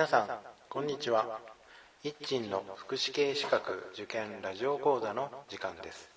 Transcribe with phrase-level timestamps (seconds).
[0.00, 0.28] 皆さん
[0.70, 1.26] こんにちは。
[2.02, 6.08] 一鎮の福祉系資格受験ラジオ講座の時間です。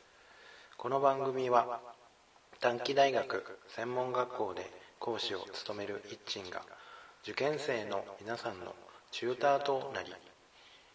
[0.77, 1.82] この番組は
[2.61, 6.61] 短期大学専門学校で講師を務める一鎮が
[7.23, 8.73] 受験生の皆さんの
[9.11, 10.13] チューターとなり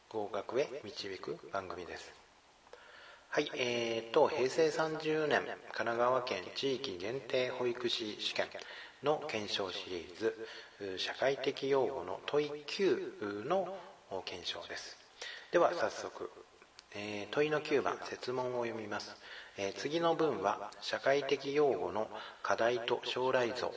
[0.09, 2.11] 合格へ導く番組です。
[3.29, 8.47] はいえーと平成30年神奈川県地域限定保育士試験。
[9.03, 13.69] の検証シリーズ社会的用語の問い9の
[14.25, 14.97] 検証です。
[15.51, 16.31] では早速、
[16.95, 19.17] えー、問いの9番設問を読みます、
[19.57, 22.09] えー、次の文は社会的用語の
[22.43, 23.73] 課題と将来像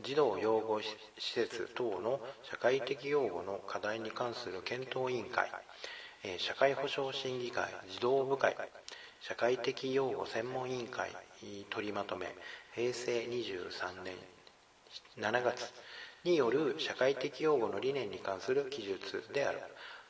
[0.00, 0.86] 児童養護施
[1.18, 5.50] 設等の社会的用語の課題に関する検討委員会、
[6.22, 8.56] えー、社会保障審議会児童部会
[9.20, 11.10] 社会的用語専門委員会
[11.70, 12.26] 取りまとめ
[12.74, 14.14] 平成23年
[15.18, 15.72] 7月
[16.24, 19.60] による社会的用語の理念に関する記述である。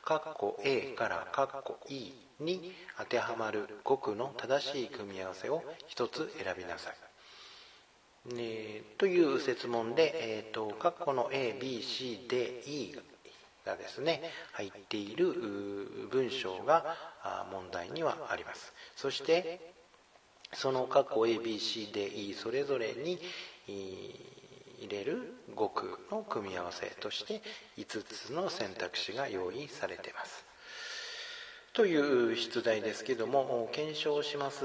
[0.05, 6.91] 括弧 A から括弧 E に当てはまる語句の正しい組み合わせを一つ選びなさ
[8.31, 13.01] い、ね、という説問で、えーと、括弧の ABCDE
[13.65, 14.21] がですね
[14.53, 15.33] 入っている
[16.11, 16.95] 文章が
[17.51, 18.73] 問題にはあります。
[18.95, 19.74] そして
[20.55, 23.19] その括弧 ABCDE それぞれに
[23.67, 27.41] 入れる語句の組み合わせとして
[27.77, 30.45] 5つの選択肢が用意されています。
[31.73, 34.63] という出題ですけども検証します。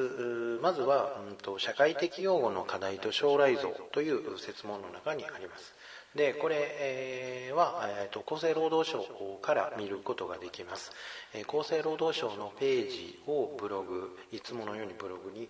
[0.63, 5.75] まずは、うんと、社会的用語の課題と将来像という説問の中にあります。
[6.15, 9.05] でこれは、えーと、厚生労働省
[9.41, 10.91] から見ることができます、
[11.35, 15.49] え、厚生労働省のページをブログいつものようにブログに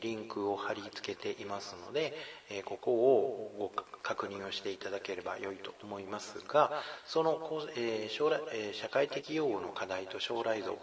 [0.00, 2.12] リンクを貼り付けていますので
[2.64, 6.72] ここをご確認をしていただければ良いと思いますが
[7.06, 7.40] その
[8.08, 8.40] 将来
[8.74, 10.78] 社会的用語の課題と将来像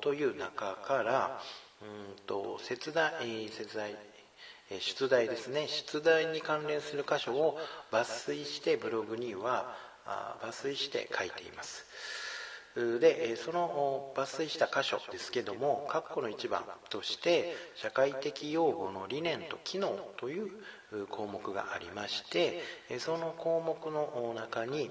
[0.00, 1.30] という中から
[1.82, 3.96] うんと切題切題
[4.78, 5.66] 出題ですね。
[5.68, 7.58] 出題に関連する箇所を
[7.90, 9.74] 抜粋してブログには
[10.42, 11.84] 抜粋して書いています。
[12.76, 20.50] でその抜粋した箇所ですけども括弧の一番として社会的用語の理念と機能という
[21.08, 22.62] 項目がありまして
[23.00, 24.88] その項目の中に、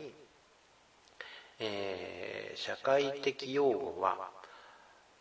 [1.59, 4.29] えー、社会的用語は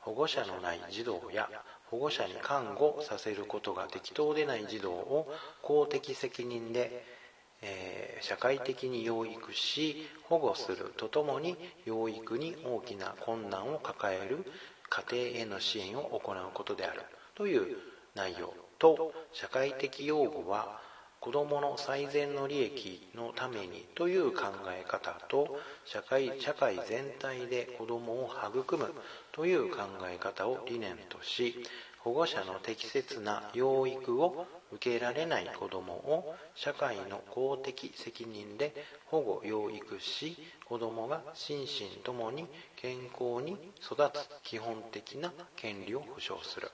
[0.00, 1.48] 保護者のない児童や
[1.90, 5.32] 保護者に看護させることが適当でない児童を
[5.62, 7.18] 公的責任で
[7.60, 14.44] えー、社会的に養育し保護するとともに養育に大きな困難を抱える
[14.88, 17.02] 家庭への支援を行うことである。
[17.34, 17.76] という
[18.14, 18.54] 内容。
[18.78, 20.80] と社会的養護は
[21.20, 25.48] 子どもの最善の利益のためにという考え方と
[25.84, 28.92] 社会社会全体で子どもを育む
[29.32, 31.54] という考え方を理念とし
[31.98, 34.32] 保護者の適切な養育を
[34.70, 36.24] 受けられない子どもを
[36.54, 38.72] 社会の公的責任で
[39.06, 46.70] 保護養育し子どもが心身ともに健康に育つ基本的な権利を保障する。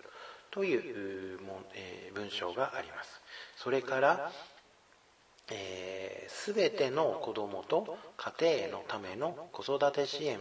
[0.55, 1.41] という
[2.15, 3.21] 文章があります。
[3.57, 4.31] それから
[6.29, 10.39] すべ、えー、ての子どもと家庭のための子育て支援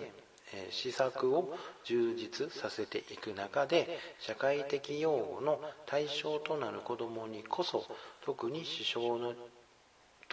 [0.69, 7.84] 施策を充実させていく中で社会的擁護の対象となる子どもにこそ
[8.24, 9.34] 特に支障の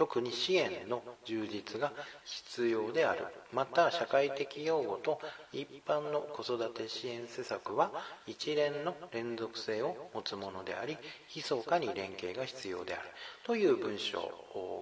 [0.00, 1.92] 特に支援の充実が
[2.24, 3.26] 必要である。
[3.52, 5.20] また社会的用語と
[5.52, 7.92] 一般の子育て支援施策は
[8.26, 10.96] 一連の連続性を持つものであり
[11.36, 13.02] 密かに連携が必要である。
[13.44, 14.32] という文章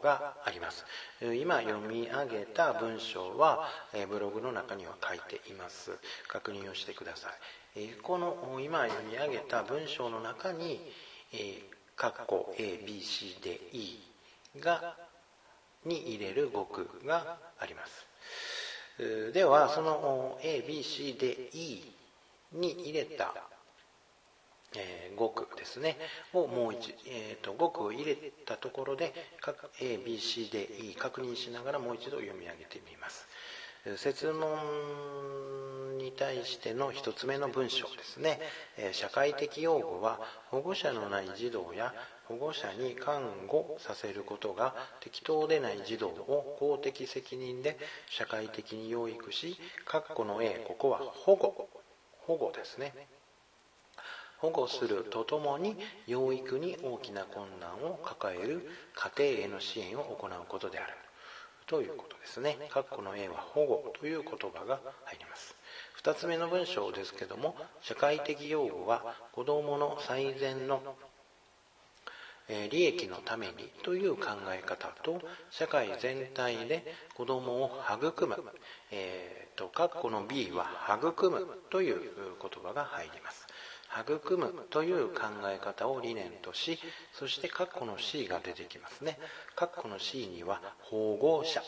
[0.05, 0.85] があります。
[1.21, 3.69] 今読み上げた文章は
[4.09, 5.99] ブログの中には書いています。
[6.29, 7.29] 確認をしてくださ
[7.75, 7.89] い。
[8.05, 10.81] この今読み上げた文章の中に
[11.97, 13.99] 括弧 ABC で E
[14.61, 15.08] が
[15.85, 19.33] に入れる語句があります。
[19.33, 21.95] ではその ABC で E
[22.53, 23.33] に入れた、
[24.75, 25.97] え、語句ですね。
[26.33, 29.15] をもう一、えーと、語句を入れたところで
[29.81, 33.29] ABC で E 確認しながらもう一度読み上げてみます。
[33.97, 38.39] 説問に対しての一つ目の文章ですね
[38.79, 40.19] え社会的用語は
[40.51, 41.93] 保護者のない児童や
[42.25, 47.77] 保護者に看護させることが適当でない児童を公的責任で
[48.09, 51.53] 社会的に養育し括弧の A ここは保護
[52.27, 52.95] 保護ですね
[54.39, 55.77] 保護するとともに
[56.07, 58.65] 養育に大きな困難を抱える
[58.95, 60.93] 家庭への支援を行うことである
[61.69, 62.57] ということですね。
[62.71, 65.55] 括弧の A は保護という言葉が入ります。
[66.03, 70.81] 2つ目の文章ですけども、社会的養護は子供の最善の
[72.71, 76.85] 利益のためにという考え方と社会全体で
[77.15, 78.37] 子供を育む、
[78.91, 82.01] えーと、括弧の B は育むという
[82.41, 83.47] 言葉が入ります。
[84.01, 86.79] 育むという考え方を理念とし
[87.15, 89.19] そして括弧の C が出てきますね。
[89.57, 91.63] 括弧の C には保護者。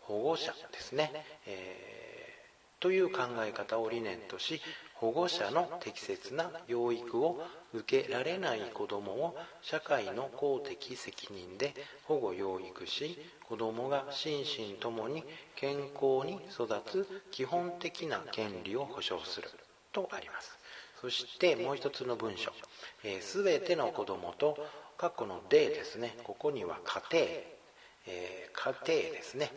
[0.00, 1.12] 保護者ですね、
[1.46, 1.97] えー、
[2.80, 4.60] という考え方を理念とし
[4.94, 7.40] 保護者の適切な養育を
[7.72, 15.24] 受けられない子どもを社会の公的責任で保護養育し子どもが心身ともに
[15.56, 19.48] 健康に育つ基本的な権利を保障する。
[19.92, 20.58] とあります。
[21.00, 22.52] そしてもう一つの文章
[23.20, 24.58] 「す、べ、ての子どもと
[24.96, 26.16] 過去の「で」ですね。
[26.24, 27.24] ここには家庭、
[28.06, 29.52] えー、家庭ですね。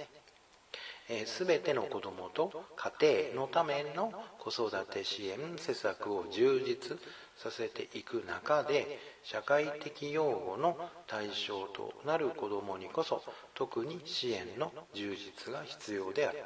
[1.26, 6.98] すべての子どもと家庭のための子育て支援施策を充実
[7.38, 10.78] させていく中で社会的養護の
[11.08, 13.24] 対象となる子どもにこそ
[13.56, 16.40] 特に支援の充実が必要である。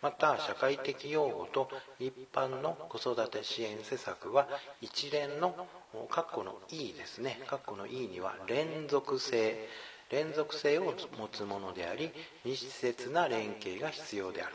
[0.00, 1.68] また社会的養護と
[1.98, 4.48] 一般の子育て支援施策は
[4.80, 5.66] 一連の
[6.08, 7.40] 括弧の E ですね。
[7.46, 9.68] 括弧の E には連続性。
[10.10, 12.10] 連続性を持つものであり
[12.44, 14.54] 密接な連携が必要である。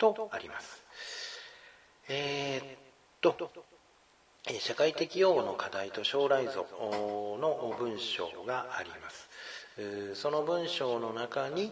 [0.00, 0.82] とあります。
[2.08, 3.50] えー、っと
[4.58, 6.66] 社会的用語の課題と将来像
[7.38, 9.28] の文章があります。
[10.14, 11.70] その文章の中に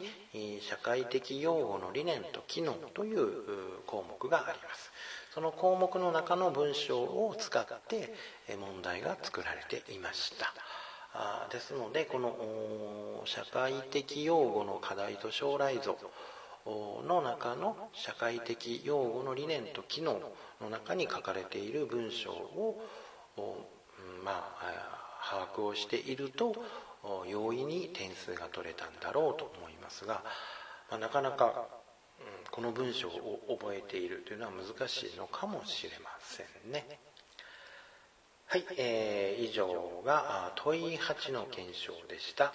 [0.60, 4.92] 社会的用語の理念と機能という項目があります。
[5.34, 8.14] その項目の中の文章を使って
[8.60, 10.52] 問題が作られていました。
[11.50, 15.96] ですのでこの社会的用語の課題と将来像
[17.06, 20.20] の中の社会的用語の理念と機能
[20.60, 22.80] の中に書かれている文章を、
[24.24, 24.88] まあ、
[25.30, 26.54] 把握をしていると
[27.28, 30.22] 容易に点数が取れたんだろうと思いますが、
[30.90, 31.68] まあ、なかなか、
[32.18, 36.98] うん、この文章を覚えているというのは難しいのかもしれませんね。
[38.50, 42.54] はい、えー、以上が問い8の検証でした。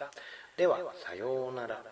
[0.58, 1.84] では、さようなら。